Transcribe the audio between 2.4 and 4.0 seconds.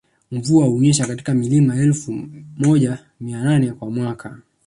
moja mia nane kwa